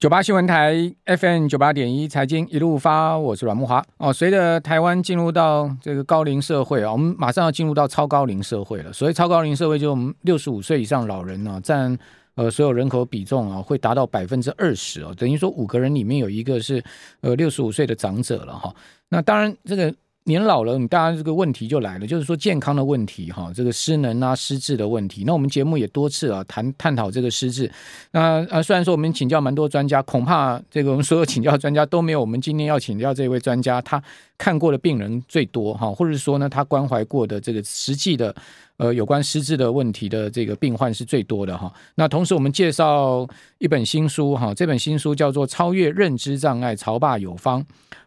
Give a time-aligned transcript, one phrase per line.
[0.00, 4.12] 九八新闻台 FM 九八点一财经一路发，我是阮慕华哦。
[4.12, 8.92] 随着台湾进入到这个高龄社会啊，我们马上要进入到超高龄社会了。
[8.92, 11.98] 所谓超高龄社会，就我们六十五岁以上老人呢、占
[12.36, 15.12] 呃所有人口比重啊，会达到百分之二十哦。
[15.18, 16.80] 等于说五个人里面有一个是
[17.22, 18.72] 呃六十五岁的长者了哈。
[19.08, 19.92] 那当然这个。
[20.28, 25.24] 年老了，你当然这个问题就来了，就是说健康的问题哈，这个失能啊、失智的问题。
[25.26, 27.68] 那我们节目也多次啊谈探讨这个失智。
[28.12, 34.00] 那啊，虽然说我们请教蛮多专家，恐怕这个我们所有请教专家都没有我们今天要请教这位专家，他
[34.38, 38.34] 看过的病人最多哈，或者说呢，他关怀过的这个实际的
[38.76, 41.70] 呃有关失智的问题的这个病患是最多的哈。
[41.96, 47.60] 那同时我们介绍一本新书哈，这本新书叫做《超越认知障碍，曹爸有方》。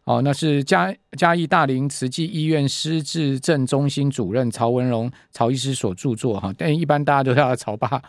[0.05, 8.01] 哦，那是嘉嘉义大林慈济医院失智症中心主任曹文荣曹医师所著作哈，但一般大家都叫他曹爸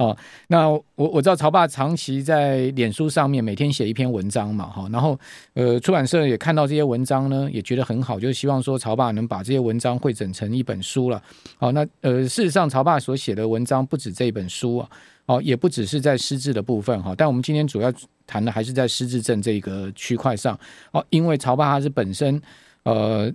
[0.00, 0.16] 哦。
[0.48, 5.18] 那我我知道曹爸长期在脸书上面每天写一篇文章嘛哈，然后
[5.54, 11.22] 呃出版社也看到这些文章呢，也觉得很好，就是希望说曹爸能把这些文章汇整成一本书了。
[11.58, 14.88] 好，那呃事实上曹爸所写的文章不止这一本书啊。
[15.26, 17.92] 哦，也不只是在失智的部分哈，但我们今天主要
[18.26, 20.58] 谈的还是在失智症这个区块上
[20.90, 22.40] 哦，因为曹爸他是本身
[22.82, 23.32] 呃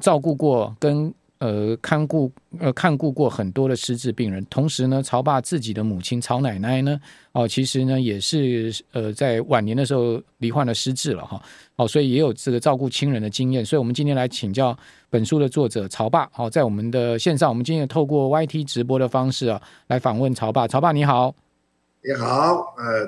[0.00, 1.12] 照顾过跟
[1.44, 6.98] 呃看顾呃看顾过很多的失智病人，同时呢，曹爸自己的母亲曹奶奶呢
[7.32, 11.42] 哦，其实呢也是呃在晚年的时候罹患了失智了哈，
[11.76, 14.74] 哦，所以也有这个照顾亲人的经验，所以我们今天来请教
[15.10, 21.34] 本书的作者曹爸，好，在我们的线上，我们今天透过 YT 直播的方式啊来访问曹爸，曹爸你好。
[22.02, 23.06] 你好，呃，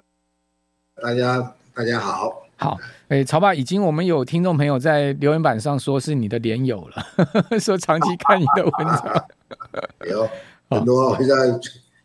[1.02, 9.26] 大家大家好，好，哎，曹爸，已经我们有听众朋友在留言板上说是你的脸友了，呵 呵说长期看你的文章，
[10.08, 10.28] 有
[10.70, 11.34] 很多，现在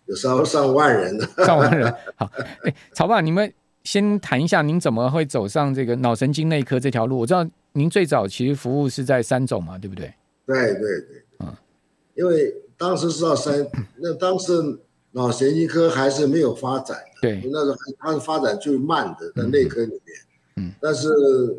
[0.06, 1.94] 有上上万人的，上万人。
[2.16, 2.30] 好，
[2.64, 3.52] 哎，曹爸，你们
[3.84, 7.20] 先谈一下，您怎么会走上这个脑神经内科这条路？
[7.20, 10.14] 我知道您最早其实服务是在三总嘛，对不对？
[10.46, 11.48] 对对对，嗯，
[12.16, 13.66] 因为当时是到三，
[13.98, 14.80] 那当时。
[15.14, 20.02] 脑神经科还是没有发展的，对，那时候它是发展最慢的，在内科里面。
[20.06, 20.31] 嗯，
[20.80, 21.08] 但是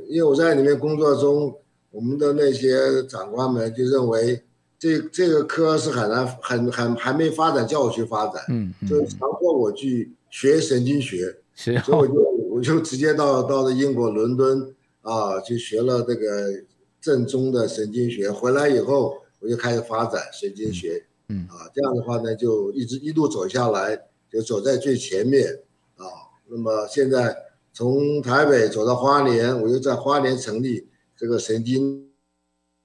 [0.09, 1.55] 因为我在里面工作中，
[1.91, 4.43] 我们的那些长官们就认为
[4.79, 12.15] 这这个科是很难、很很还没发展，叫我去发展，嗯，嗯，就强迫我去学神经学，是，所以我就
[12.51, 16.63] 我就直接到到了英国伦敦啊，去学了这个
[17.01, 21.05] 正宗的神经学，回来以后我就开始发展神经学。
[21.29, 21.49] 嗯嗯。
[21.49, 23.99] 啊，这样的话呢，就一直一路走下来，
[24.31, 25.61] 就走在最前面。
[25.97, 26.05] 啊。
[26.49, 27.35] 那么现在
[27.73, 32.09] 从台北走到花莲，我又在花莲成立这个神经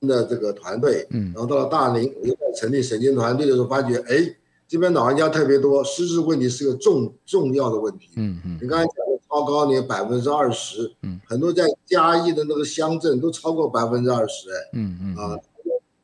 [0.02, 4.36] 的这个团队，嗯，然后到了大林，我又在成立神经团队的时候，发觉哎，
[4.68, 8.09] 这边老人家特别多，失智问题是个重重要的问题。
[8.16, 15.38] 嗯嗯，你刚才讲的超高龄百分之二十，嗯，很多在嘉义的那个乡镇都超过百分之二十，哎，嗯嗯，啊，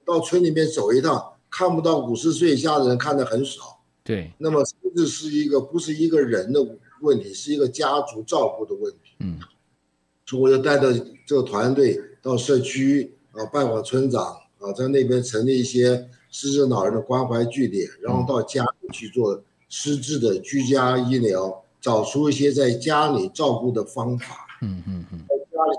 [0.05, 1.29] 到村里面走一趟。
[1.55, 4.33] 看不到五十岁以下的人看的很少，对。
[4.39, 6.59] 那么失智是一个不是一个人的
[7.03, 9.11] 问题，是一个家族照顾的问题。
[9.19, 9.37] 嗯，
[10.25, 10.91] 所以我就带着
[11.27, 14.23] 这个团队到社区啊，拜访村长
[14.59, 24.47] 啊，在那边成立一些失智老人的关怀据点，然后到家里去做失智的居家医疗，找出一些在家里照顾的方法。
[24.61, 25.19] 嗯嗯嗯，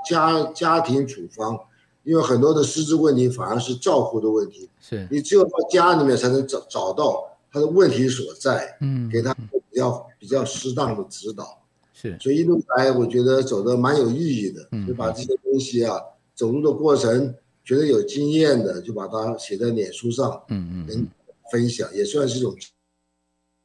[0.07, 1.59] 家家家庭处方。
[2.05, 9.35] 因为很多的失智问题反而是照顾的问题，是你只有到家里面才能找找到他的问题所在，嗯，给他
[9.75, 11.61] 比较、嗯、比较适当的指导，
[11.93, 16.01] 是，所以一路来我觉得走的蛮有意义的，嗯，就把这些东西啊，
[16.35, 21.07] 走路的过程觉得有经验的，就把它写在脸书上，嗯嗯，能
[21.51, 22.55] 分享、嗯、也算是一种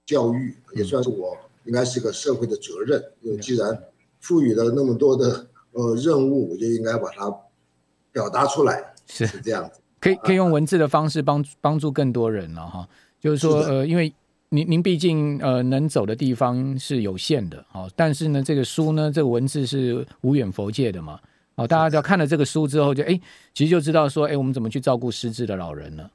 [0.07, 3.83] 教育、嗯，也算是我应该是个社会的责任，嗯、因为既然
[4.19, 7.31] 赋予了那么多的呃任务，我就应该把它。
[8.11, 9.27] 表达出来是。
[9.27, 12.89] 是这样子，可以可以用文字的方式帮帮助更多人了哈。
[13.21, 14.11] 就是说，呃，因为
[14.51, 21.19] 您您毕竟呃能走的地方是有限的，哦，但是呢，这个书呢，这个文字是无远佛界的嘛，
[21.53, 23.21] 哦，大家只要看了这个书之后就，就哎，
[23.53, 26.09] 其实就知道说，哎，我们怎么去照顾失智的老人呢。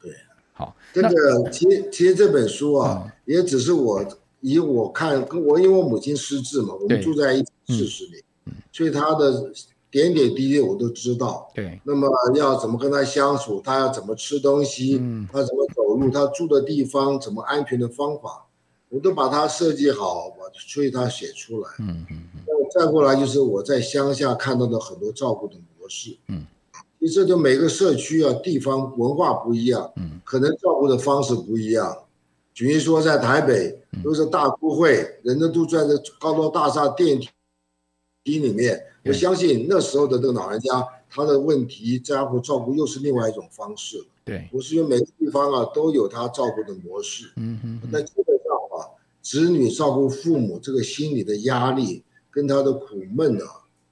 [0.00, 0.10] 对，
[0.54, 4.02] 好，这个其实其实这本书啊，嗯，也只是我
[4.40, 9.52] 以我看，跟我因为我母亲失智嘛，我们住在一起四十年，嗯，所以他的。
[9.92, 11.48] 点点滴滴我都知道。
[11.54, 18.46] 对，那么要怎么跟他相处，他要怎么吃东西，嗯，他怎么走路，他住的地方怎么安全的方法，
[18.88, 21.68] 我都把它设计好，我所以他写出来。
[21.78, 22.42] 嗯嗯嗯。
[22.74, 26.16] 再过来就是我在乡下看到的很多照顾的模式。
[26.28, 26.46] 嗯。
[26.98, 32.04] 其实就每个社区啊，地方文化不一样，嗯，可能照顾的方式不一样，
[32.54, 37.20] 举例说，在台北都是大都会，人都住在这高楼大厦电
[38.24, 38.86] 梯里面。
[39.04, 44.04] 我相信那时候的这个老人家，他的问题家户照顾又是另外一种方式。
[44.24, 47.32] 对，不是因为每个地方啊都有他照顾的模式。
[47.36, 47.80] 嗯嗯。
[47.90, 48.86] 那基本上啊，
[49.20, 53.46] 子女照顾父母这个心理的压力跟他的苦闷啊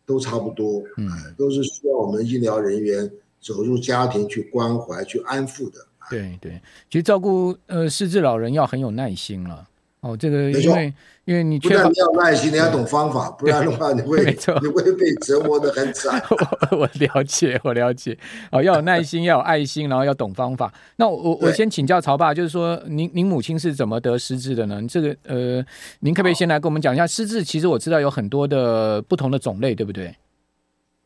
[0.06, 0.82] 都差不多。
[0.96, 3.10] 嗯，都是需要我们医疗人员
[3.40, 5.84] 走入家庭去关怀、去安抚的。
[6.08, 9.68] 对对，其实照顾呃失智老人要很有耐心了。
[10.00, 10.94] 哦，这个因为
[11.26, 14.24] 因为你不但你要耐心，你要懂方法，不然的话你会
[14.62, 16.18] 你会被折磨的很惨。
[16.72, 18.16] 我我了解，我了解。
[18.50, 20.72] 哦，要有耐心，要有爱心，然后要懂方法。
[20.96, 24.82] 那我我先请教曹爸，就是说您您母亲是怎么得失智的呢？
[24.88, 25.62] 这个呃，
[26.00, 27.44] 您可不可以先来跟我们讲一下失智？
[27.44, 30.06] 其实我知道有很多的不同的种类，对不对？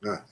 [0.03, 0.23] 啊，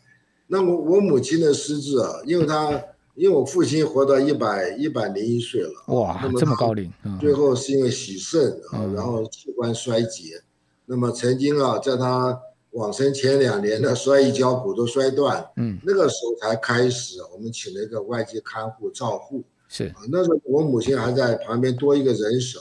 [0.47, 2.81] 那我我母亲的失智啊，因为她。
[3.15, 10.43] 因为我父亲活到一百一百零一岁了，哇，那么这么高龄，最后是因为洗肾啊，嗯、然后器官衰竭，嗯、
[10.87, 19.89] 那么曾经啊，在他往生前两年呢，摔一跤骨头摔断，嗯，那个时候才开始，我们请了一个外籍看护照护，是。
[19.89, 22.61] 啊，那时候我母亲还在旁边多一个人手，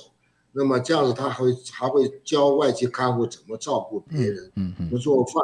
[0.51, 5.35] 那么这样子他还会还会教外籍看护怎么照顾别人，嗯嗯，怎么做饭，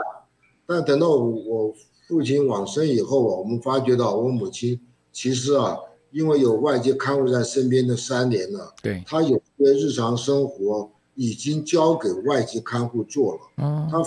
[0.65, 1.74] 但等到我
[2.10, 4.77] 父亲往生以后啊，我们发觉到我母亲。
[5.17, 5.75] 其实啊，
[6.11, 13.97] 因为有外籍看护在身边的三年了，对，他有些日常生活已经交给外籍看护做了，嗯，他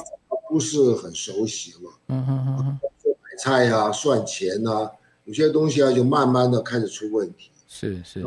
[0.49, 4.91] 不是很熟悉了，嗯嗯嗯，买菜呀、啊、算钱呐、啊，
[5.25, 8.27] 有些东西啊就慢慢的开始出问题，是是是，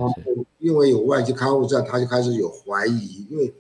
[0.60, 3.54] 因为有外籍看护在，他就开始有怀疑，因为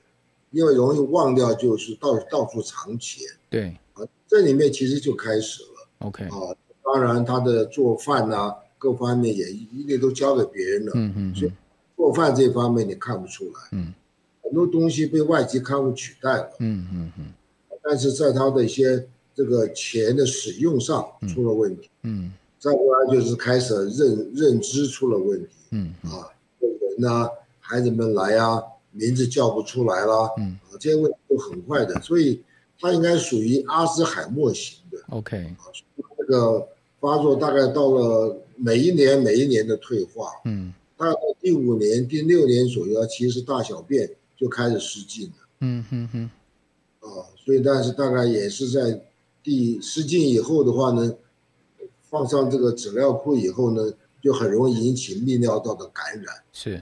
[0.51, 6.51] 因为容易忘掉，就是到到处藏钱，对，啊，这里面其实就开始了，OK，啊，
[6.83, 8.55] 当然他的做饭呐、啊。
[8.83, 11.51] 各方面也一律都交给别人了，嗯嗯，所以
[11.95, 13.93] 做饭这方面你看不出来，嗯，
[14.43, 17.25] 很多东西被外籍看护取代了，嗯嗯嗯，
[17.81, 26.27] 但是在他的一些这个钱的使用上出了问题，嗯，再后来就是开始认认知出了问题，嗯啊，
[26.59, 27.29] 人呐，
[27.61, 30.59] 孩子们来啊，名字叫不出来啦，嗯。
[30.69, 32.41] 啊，这些问题都很快的，所以
[32.77, 35.71] 他应该属于阿兹海默型的，OK，啊，
[36.17, 36.67] 这个
[36.99, 38.39] 发作大概到了。
[38.57, 46.29] 每一年每一年的退化，嗯，大概第五年、第六年左右，其实大小便就开始失禁了，嗯哼哼，
[46.99, 49.01] 啊，所以但是大概也是在
[49.41, 51.13] 第失禁以后的话呢，
[52.09, 53.91] 放上这个纸尿裤以后呢，
[54.21, 56.81] 就很容易引起泌尿道的感染，是，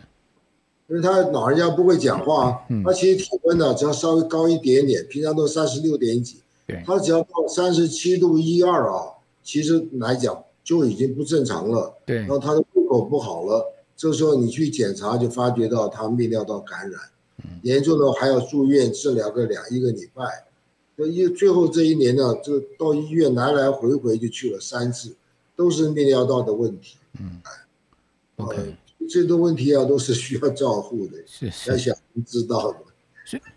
[0.88, 10.44] 因为他老人家不会讲话，嗯，他其实体温呢只要稍微高一点点，平常都三十六点几，对，他只要到三十七度一二啊，其实来讲。
[10.64, 17.00] 就已经不正常了，对，然后他的胃口不好了，这时候你去检查就发觉到他泌尿道感染，
[17.44, 20.24] 嗯，严重的还要住院治疗个两一个礼拜，
[20.96, 25.16] 所以最后这一年呢，就到医院来来回回就去了三次，
[25.56, 27.52] 都是泌尿道的问题，嗯，哎
[28.38, 32.78] ，OK，呃，这个问题啊都是需要照护的， 是是，要想知道的。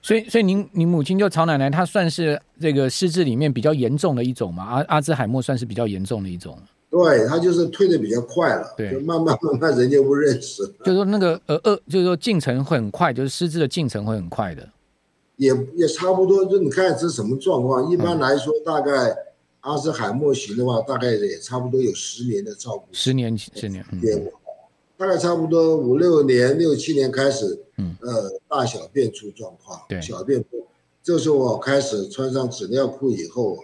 [0.00, 4.62] 所以，所以您，您母亲就曹奶奶，她算是这个失智里面比较严重的一种嘛？
[4.62, 6.56] 阿阿兹海默算是比较严重的一种。
[6.94, 10.70] 对，他就是退的比较快了，对，就慢慢慢慢人家不认识了。
[10.84, 14.68] 就是说那个呃呃，就是说进程会很快，就是失智的进程会很快的。
[15.36, 17.90] 也也差不多，就你看这是什么状况？
[17.90, 19.12] 一般来说，大概
[19.60, 22.86] 阿兹海默型的话，大概也差不多有十年的照顾。
[22.92, 24.00] 十年，十年，嗯。
[24.96, 30.64] 大概差不多五六年、六七年开始，嗯，呃，大小便出状况，对，小便不，
[31.02, 33.60] 这时候我开始穿上纸尿裤以后啊，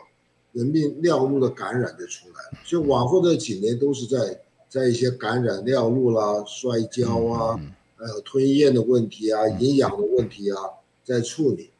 [0.52, 2.58] 人命尿路的感染就出来了。
[2.64, 7.56] 所以往后的几年都是在在一些感染尿路啦、摔跤啊，
[7.96, 10.58] 还有、嗯呃、吞咽的问题啊、营养的问题啊，
[11.04, 11.70] 在处理。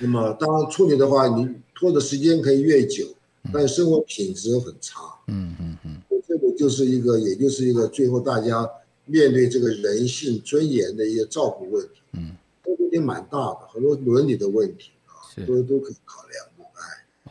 [0.00, 3.06] 那么当然处理的话，你拖的时间可以越久，
[3.52, 5.00] 但生活品质很差。
[5.26, 6.02] 嗯嗯嗯。
[6.28, 8.70] 这个就是一个，也就是一个，最后大家
[9.04, 16.46] 面对这个人性尊严的一些照顾问题，嗯，都有点蛮大的，很多伦理的问题啊，都都可以考量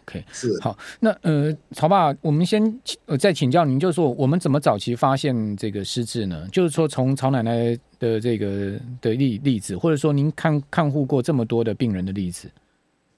[0.10, 0.78] ，OK，是好。
[1.00, 6.48] 那呃，曹爸，我们先呃再请教您，就是说我们怎么早期发现这个失智呢？
[6.52, 12.50] 就是说从曹奶奶的这个的例例子，或者说您看看护过这么多的病人的例子，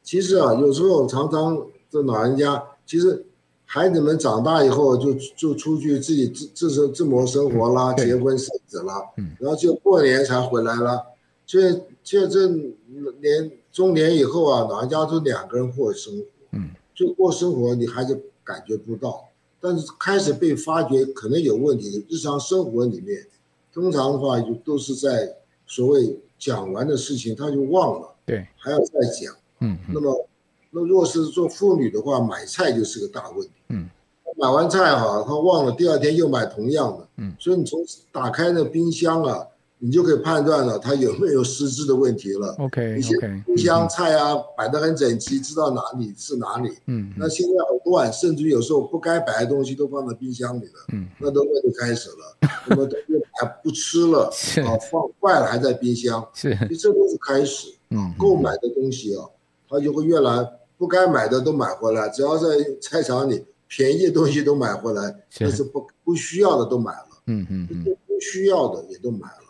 [0.04, 1.58] 其实啊，有时候常常
[1.90, 3.26] 这老人家其实。
[3.74, 11.02] 孩子们长大以后就就出去自己自自生自谋生活啦，结婚生子啦，嗯然后就过年才回来了。
[11.46, 16.72] 所以就这年中年以后啊，老人家就两个人过生活，嗯，
[17.02, 19.26] 就过生活你还是感觉不到，
[19.60, 23.26] 但是开始被发觉可能有问题日常生活里面，
[23.74, 29.36] 通常的话就都是在所谓讲完的事情他就忘了，对，还要再讲。
[29.62, 30.28] 嗯，那么
[30.70, 33.54] 那如果是做妇女的话，买菜就是个大问题。
[33.70, 33.90] 嗯，
[34.38, 37.08] 买完菜哈，他忘了，第二天又买同样的。
[37.18, 39.48] 嗯，所以你从打开那冰箱啊。
[39.84, 42.56] 你就可以判断了，他有没有失智的问题了。
[42.60, 46.70] OK，一些冰箱菜啊摆得很整齐，知道哪里是哪里。
[46.86, 50.86] 嗯，那现在很乱，甚至有时候不该摆的东西都放在冰箱里了。
[50.94, 52.38] 嗯，那都问题开始了。
[52.70, 52.96] 那么都
[53.42, 54.26] 摆不吃了，
[54.64, 56.24] 啊，放坏了还在冰箱。
[56.36, 57.74] 是，这都是开始。
[57.90, 59.26] 嗯，购买的东西啊，
[59.68, 60.48] 他就会越来
[60.78, 62.48] 不该买的都买回来，只要在
[62.80, 67.08] 菜场里便宜的东西都买回来，但是不不需要的都买了。
[67.26, 69.41] 嗯嗯嗯，不需要的也都买了。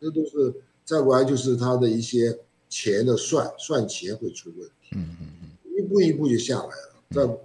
[0.00, 2.38] 这都是再过来就是他的一些
[2.68, 6.94] 钱的算算钱会出问题，嗯嗯嗯，一步一步就下来了。
[7.10, 7.38] 再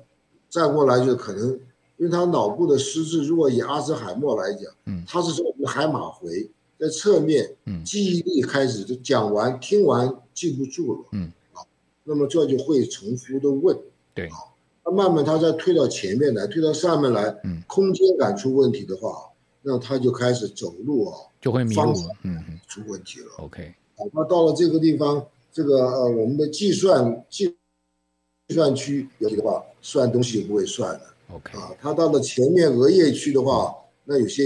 [0.50, 1.52] 再过来就可能，
[1.98, 11.64] 因为他脑部的失智，如果以阿兹海默来讲，嗯，他是从我们海马回在侧面，嗯，记忆力开始就讲完听完记不住了，嗯，啊，
[12.04, 13.78] 那么这就会重复的问，
[14.14, 14.36] 对，啊，
[14.86, 19.32] 那慢慢他再推到前面来，推到上面来，嗯，空间感出问题的话，
[19.62, 21.18] 那他就开始走路啊。
[21.44, 23.26] 就会迷路，嗯嗯，出问题了。
[23.40, 23.76] OK，
[24.14, 27.54] 那到了这个地方，这个呃，我们的计算计
[28.48, 31.02] 算区有的话，算东西也不会算了。
[31.34, 34.46] OK，啊，他到了前面额叶区的话，那有些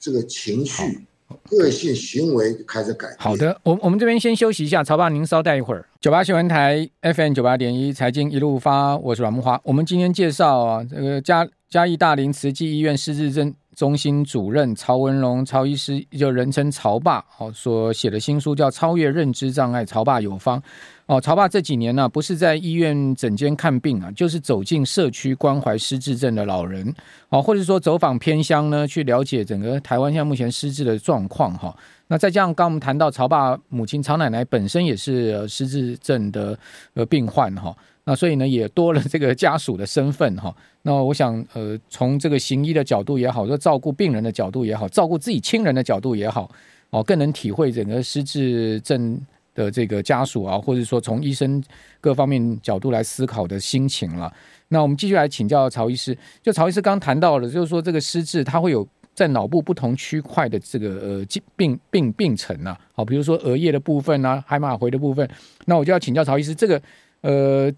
[0.00, 1.06] 这个情绪、
[1.48, 3.18] 个性、行为开始改变。
[3.20, 5.88] 好的，我我们这边先休息一下，曹爸您稍待一会儿。
[6.00, 9.60] 九八新闻台 FM 九八点一财经一路发，我是阮慕驊。
[9.62, 20.58] 我们今天介绍啊，这个嘉嘉义大林慈济医院失智症中心主任曹文龙曹医师，就人称曹爸，哦，所写的新书叫《超越认知障碍，曹爸有方》。
[21.06, 26.94] 哦，曹爸这几年呢、不是在医院诊间看病啊，就是走进社区关怀失智症的老人，
[27.28, 31.74] 哦，或者说走访偏乡呢，去了解整个台湾现在目前失智的状况哈。
[32.06, 36.58] 那再加上刚我们谈到曹爸母亲曹奶奶本身也是失智症的
[36.94, 37.74] 呃病患哈。
[38.04, 40.52] 那所以呢，也多了这个家属的身份哈。
[40.82, 46.50] 那我想，呃，从这个行医的角度也好，说照顾病人的角度也好，照顾自己亲人的角度也好，
[46.90, 49.20] 哦，更能体会整个失智症
[49.54, 51.62] 的这个家属啊，或者说从医生
[52.00, 54.32] 各方面角度来思考的心情了。
[54.66, 65.30] 那我们继续来请教曹医师，就曹医师刚谈到了，就是说这个失智它会有在脑部不同区块的这个呃病病病程啊，好，比如说额叶的部分啊，海马回的部分。
[65.66, 66.82] 那我就要请教曹医师，这个
[67.20, 67.72] 呃。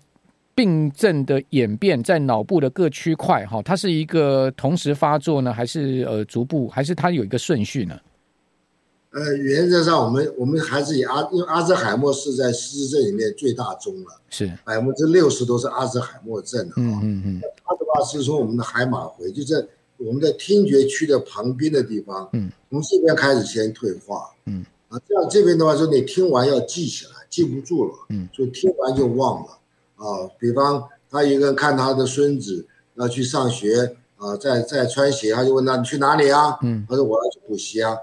[0.54, 7.98] 病症的演变在脑部的各区块，哈，它是一个同时发作呢，还是呃逐步，还是它有一个顺序呢？
[9.10, 14.50] 呃，原则上我们我们还是以阿，因为阿兹海默是在失智症里面最大宗了，是。
[14.64, 16.74] 百分之六十都是阿兹海默症的。
[16.76, 19.64] 嗯嗯嗯，它的话是说我们的海马回就在
[19.98, 29.58] 我们的听觉区的旁边的地方，嗯，从这边开始先退化，嗯，啊，这样这边的话说你听完要记起来，记不住了，嗯，所以听完就忘了。
[29.96, 36.58] 啊，比方他一个人看他的孙子要去上学啊，在在穿鞋，他就问他，你去哪里啊？
[36.62, 37.96] 嗯，他说我要去补习啊。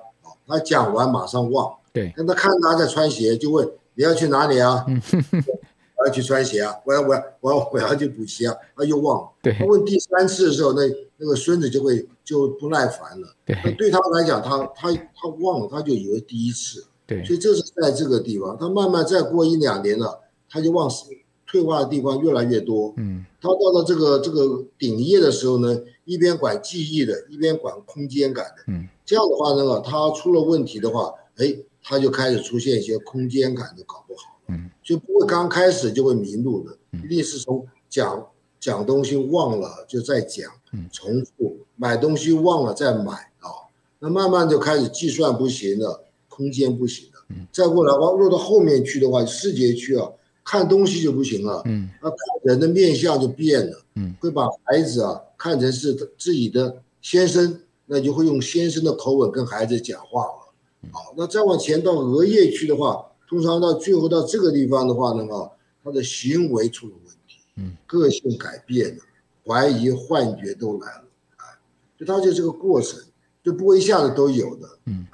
[0.47, 1.73] 他讲完马上忘。
[1.93, 4.83] 对，那他看他在穿鞋，就问你要去哪里啊？
[4.87, 5.01] 嗯，
[5.97, 9.29] 我要去穿鞋啊，我要我要我要我要去补习啊，他又忘了。
[9.41, 10.81] 对，他问第三次的时候，那
[11.17, 13.33] 那个孙子就会就不耐烦了。
[13.45, 16.85] 对，那对他来讲，他他他忘了，他就以为第一次。
[17.07, 21.05] 对，所以这是在这个地方，他慢慢再过一两年了，他就忘死。
[21.51, 31.53] 退化的地方越来越多，嗯，他到了这个这个顶叶的时候呢，一边管记忆的，一边管空间感的，嗯，这样的话呢，他出了问题的话，哎，
[31.83, 38.25] 他就开始出现一些空间感的搞不好，嗯，就不会刚开始就会迷路的，一定是从讲
[38.57, 43.67] 讲东西忘了就再讲，嗯，重复买东西忘了再买啊，
[43.99, 50.09] 那慢慢就开始计算不行了，空间不行了，嗯，再过来往落到后面去的话，视觉区啊。
[50.43, 65.51] 看东西就不行了，嗯，那看人的面相就变了，嗯，会把孩子啊看成是自己的先生，那就会用先生的口吻跟孩子讲话了，好，那再往前到额叶区的话，通常到最后到这个地方的话呢，哈，
[65.83, 69.03] 他的行为出了问题，嗯，个性改变了，
[69.45, 71.05] 怀疑、幻觉都来了，
[71.37, 71.61] 啊，
[71.97, 72.99] 就他就这个过程
[73.43, 75.05] 就不会一下子都有的，嗯，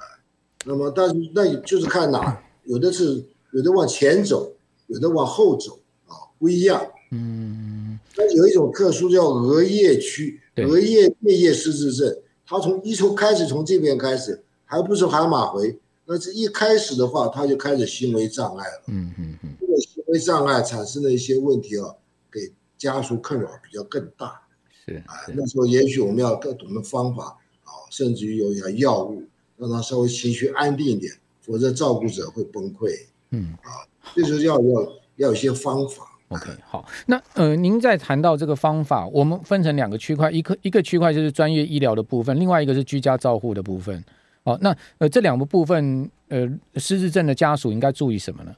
[0.64, 4.54] 那么但是那就是看哪，有的是有的往前走。
[4.88, 6.86] 有的往后走啊，不一样。
[7.10, 18.82] 嗯，那有一种特殊叫额叶区，额叶颞叶失智症，它从一从开始从这边开始，还不是海马回，那是一开始的话，它就开始行为障碍了。
[18.88, 21.94] 嗯嗯嗯，这个行为障碍产生的一些问题啊，
[22.30, 24.42] 给家属困扰比较更大。
[24.84, 29.22] 是啊，那时候也许我们要更懂得方法啊，甚至于有一些药物，
[29.56, 31.12] 让他稍微情绪安定一点。
[31.40, 33.06] 否则照顾者会崩溃。
[33.30, 33.80] 嗯啊，
[34.14, 34.82] 这就是要要
[35.16, 36.04] 要有一些方法。
[36.28, 44.04] OK，好，那呃，您在谈到这个方法，我们分成两个区块，一个一个区块就是专业医疗的部分，另外一个是居家照护的部分。
[44.44, 46.46] 好，那呃这两个部分，呃，
[46.76, 48.54] 失智症的家属应该注意什么呢？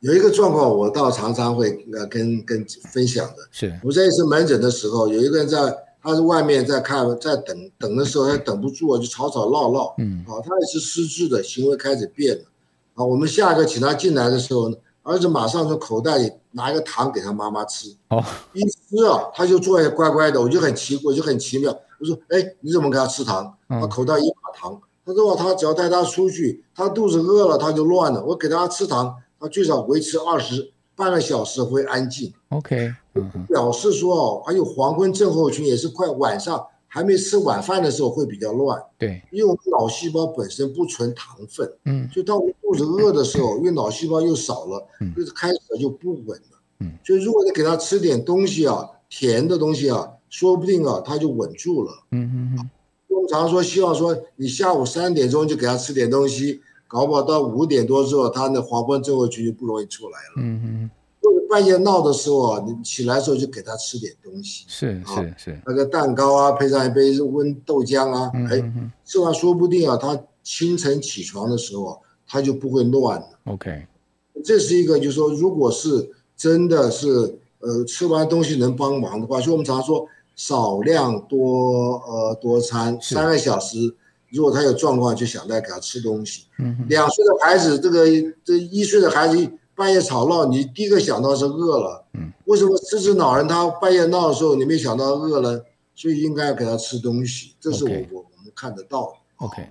[0.00, 5.58] 有一个状况，我倒常常会呃跟跟分享的，是我在一次门诊的时候，有一个人在，
[6.02, 12.42] 他是外面在看，在等等的时候，他等不住啊，就吵吵闹闹，嗯，啊，他也是失智的，行为开始变了，
[12.94, 18.22] 啊，我们下一个请他进来的时候呢，儿子马上从口袋里拿一个糖给他妈妈吃，哦，
[18.52, 23.54] 一吃啊，他就坐下乖乖的，我就很奇怪，就很奇妙，我说，哎，你怎么给他吃糖？
[23.68, 29.16] 他口袋一把糖，他说他只要带他出去，他肚子饿了他就乱了，我给他吃糖。
[29.40, 32.32] 他最少维持二十半个小时会安静。
[32.50, 38.78] OK，嗯，表示说哦，还有黄昏症候群也是快晚上还没吃晚饭的时候会比较乱。
[38.98, 46.58] 对，因为我们脑细胞本身不存糖分，嗯，就当我们肚子饿的时候，因为脑细胞又少了，嗯，就是开始就不稳了。
[46.80, 51.92] 嗯，所以如果你给他吃点东西啊，甜的东西啊，说不定啊他就稳住了。
[52.10, 52.70] 嗯嗯嗯。
[53.08, 56.60] 我们常说希望说你下午三点钟就给他吃点东西。
[56.86, 60.34] 搞不好到五点多之后，他那黄昏症候群就不容易出来了。
[60.36, 60.90] 嗯嗯，
[61.52, 73.28] 半夜闹的时候啊，你起来的时候就给他吃点东西，是是是，那个蛋糕啊，配上一杯温豆浆啊，嗯、哎，吃完说不定啊，他清晨起床的时候他就不会乱了。
[73.44, 73.86] OK，
[74.42, 83.94] 这是一个，就是说，如果是真的是呃吃完东西能帮忙的话，所以我们常说少量多呃多餐，三个小时。
[84.30, 86.44] 如果他有状况，就想再给他吃东西。
[86.58, 88.06] 嗯，两岁的孩子，这个
[88.42, 89.36] 这一岁的孩子
[89.74, 92.04] 半夜吵闹，你第一个想到是饿了。
[92.14, 95.64] 嗯，为什么狮子老人他半夜闹的时候，你没想到饿了？
[95.94, 99.46] 所以应该要给他吃东西，这是我我、我们看得到的。
[99.46, 99.62] OK。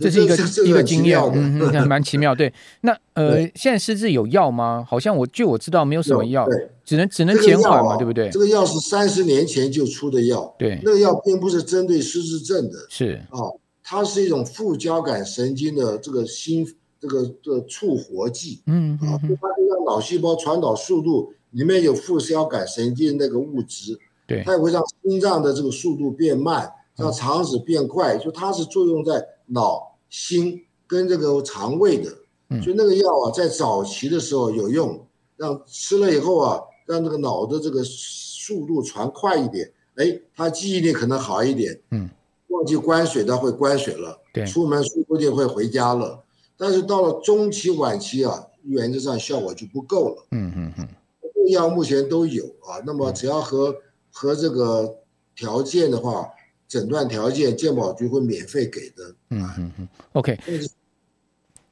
[0.00, 2.34] 这是一个一个经验，嗯， 蛮奇妙。
[2.34, 2.50] 对，
[2.80, 4.82] 那呃，现在失智有药吗？
[4.88, 8.30] 好像我据我知道没有什么药，对，只能只能减缓嘛，这个、对不对？
[8.30, 16.66] 这个药是三十年前就出的药，对，那个药并不是针对失智症的，是啊、哦，它是一种副交感神经的这个新
[17.00, 29.86] 这个这个促活剂，嗯嗯，啊，它让脑细胞传导速度里面有副交感神经那个物质，对，它也会让心脏的这个速度变慢，让肠子变快，嗯、就它是作用在脑。
[30.10, 32.10] 心跟这个肠胃的，
[32.62, 35.06] 所以那个药啊，在早期的时候有用，
[35.36, 42.08] 让吃了以后啊，让这个脑的这个速度传快一点，哎，他记忆力可能好一点，嗯，
[42.46, 46.24] 忘记关水的会关水了，对，出门说不定会回家了，
[46.58, 50.88] 但是到了中期晚期啊，原则上效果就不够了，嗯嗯嗯，
[51.46, 53.74] 用药目前都有啊，那么只要和
[54.12, 54.98] 和这个
[55.34, 56.28] 条件的话。
[56.68, 59.02] 诊断条件，健保局会免费给的。
[59.30, 60.38] 嗯嗯嗯，OK，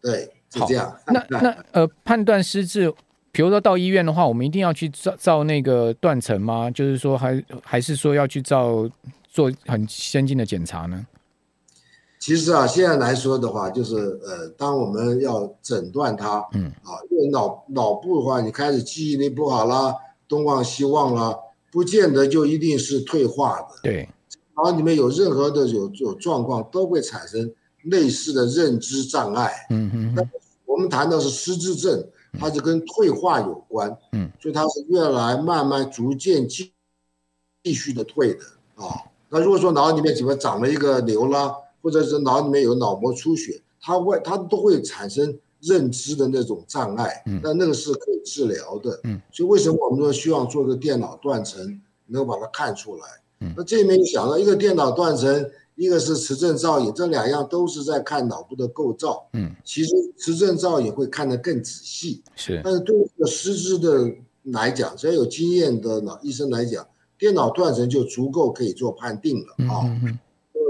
[0.00, 0.98] 对，是这样。
[1.08, 2.90] 那那 呃，判断失智，
[3.30, 6.70] 比如说到医院的话，我们一定要去照照那个断层吗？
[6.70, 8.90] 就是说还，还还是说要去照
[9.28, 11.06] 做很先进的检查呢？
[12.26, 19.94] 其实啊，现在来说的话，就是呃，当我们要诊断它，嗯啊，因为脑脑部的话，你开始记忆力不好啦，
[20.26, 21.36] 东忘西忘啦，
[21.70, 23.68] 不见得就一定是退化的。
[23.84, 24.08] 对。
[24.56, 29.52] 脑里面有任何的有有状况，都会产生类似的认知障碍。
[29.70, 30.12] 嗯嗯。
[30.16, 30.22] 那
[30.64, 32.08] 我们谈到是失智症，
[32.40, 33.96] 它是跟退化有关。
[34.10, 34.28] 嗯。
[34.42, 36.72] 所以它是越来慢慢逐渐继
[37.62, 38.40] 继续的退的
[38.74, 39.06] 啊。
[39.28, 41.54] 那如果说脑里面怎么长了一个瘤啦，
[41.86, 47.22] 或者是脑里面有脑膜出血，它会它都会产生认知的那种障碍。
[47.26, 47.40] 嗯。
[47.44, 48.98] 那那个是可以治疗的。
[49.04, 49.20] 嗯。
[49.30, 53.04] 所以为什么我们说希望做个电脑断层，能够把它看出来？
[53.40, 59.28] 嗯、那这里面想到一个电脑断层，一个是磁振造影，这两样都是在看脑部的构造。
[59.34, 62.22] 嗯，其实磁振造影会看得更仔细。
[62.34, 64.10] 是，但是对一个失智的
[64.44, 66.84] 来讲，只要有经验的脑医生来讲，
[67.18, 69.84] 电脑断层就足够可以做判定了啊。
[69.84, 70.18] 嗯嗯。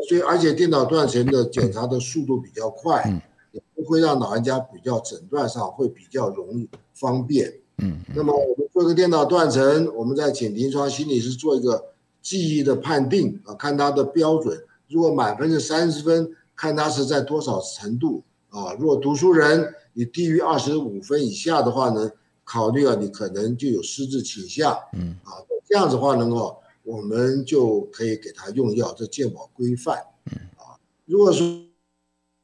[0.08, 3.20] 所以而且电脑断层的检查的速度比较快，嗯，
[3.52, 7.52] 也不会让老人家比较诊断上会比较容易方便。
[7.78, 7.98] 嗯。
[8.14, 11.86] 那么我们做一个电脑断层，我们在请临床心理师做一个。
[12.22, 14.58] 记忆的判定啊，看他的标准。
[14.88, 18.74] 如果满分是三十分，看他是在多少程度啊？
[18.80, 22.10] 如果读书人你低于二十五分以下的话呢，
[22.42, 24.76] 考虑啊，你可能就有失智倾向。
[24.94, 25.38] 嗯啊，
[25.68, 29.98] 这样子的话能够，我们就可以给他用药，这健保规范。
[30.30, 31.44] 嗯啊，如果说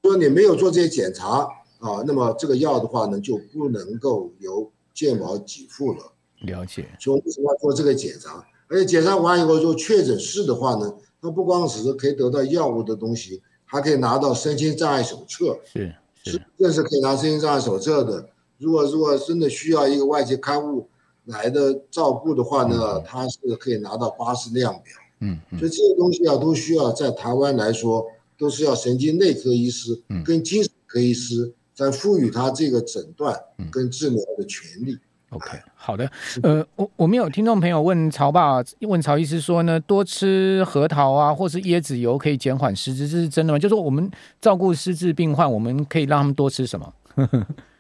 [0.03, 6.13] 说你没有做这些检查啊，那么这个药的话呢，就不能够由健保给付了。
[6.41, 6.89] 了解。
[6.99, 8.45] 所以为什么要做这个检查？
[8.67, 15.61] 而且检查完以后就确诊是的话呢，他不光只是可以得到药物的东西，还可以拿到身心障碍手册。
[15.65, 18.31] 是，是，这是可以拿身心障碍手册的。
[18.59, 20.89] 如果如果真的需要一个外籍看护
[21.27, 24.95] 来的照顾的话呢，他是可以拿到八十量表。
[25.21, 28.05] 嗯，嗯，所以这些东西啊，都需要在台湾来说，
[28.37, 33.39] 都是要神经内科医师跟精神科医师在赋予他这个诊断
[33.71, 34.99] 跟治疗的权利。
[35.31, 36.11] OK，好的。
[36.43, 43.59] 呃，我我们有听众朋友问曹爸，问曹医师说呢，多吃核桃啊，或是椰子油可以减缓失智，这是真的吗？
[43.59, 46.93] 就是说我们照顾失智病患，我们可以让他们多吃什么？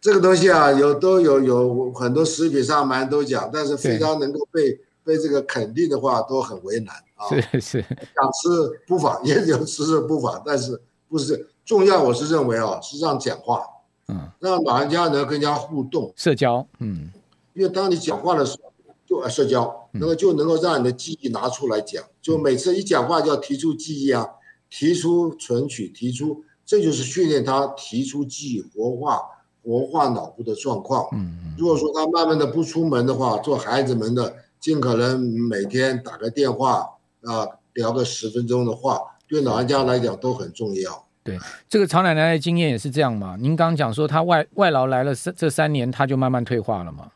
[0.00, 7.28] 这个东西啊，有都有有很多食品上蛮都讲，但是非常能够被被这个肯定的话，都很为难啊。
[7.28, 8.48] 是是，想吃
[8.86, 12.02] 不妨，也有吃是不妨，但是不是重要？
[12.02, 13.62] 我是认为啊，是让讲话。
[14.08, 17.12] 嗯，让老人家呢跟人家互动、社交，嗯，
[17.54, 18.72] 因为当你讲话的时候，
[19.06, 24.26] 就社交，那么就能够让你的记忆拿出来讲，就每次一讲话就要提出记忆啊，
[24.68, 29.20] 提出存取，提出，这就是训练他提出记忆、活化、
[29.62, 31.08] 活化脑部的状况。
[31.12, 36.88] 嗯，如果说他慢慢的不出门的话，做孩子们的，尽可能每天打个电话
[37.22, 41.06] 啊，聊个十分钟的话，对老人家来讲都很重要。
[41.22, 43.36] 对，这个曹奶奶的经验也是这样嘛？
[43.38, 47.12] 您刚刚讲说，她外外劳来了三这三年，她就慢慢退化了嘛？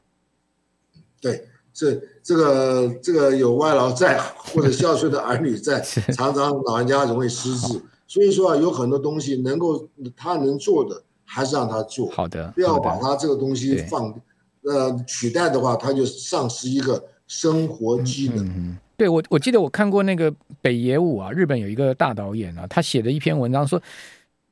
[1.21, 5.81] 对，这这个这个有外劳在或者孝顺的儿女在，
[6.13, 7.83] 常常老人家容易失智。
[8.07, 11.03] 所以说啊，有很多东西能够他能做的，
[11.35, 12.09] 还是让他做。
[12.11, 14.15] 好的，不要把他这个东西放
[14.63, 18.47] 呃取代的话，他就丧失一个生活技能。
[18.47, 23.83] 嗯嗯对，我我记得我看过那个北野武啊，日本有一个大导演啊，他写的一篇文章说，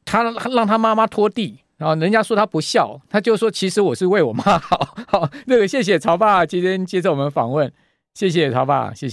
[0.05, 4.97] 他让他妈妈拖地，然后人家说他不孝，他就说其实我是为我妈好。
[5.07, 7.73] 好，那个谢谢曹爸今天接受我们访问，
[8.15, 9.11] 谢谢曹爸，谢谢。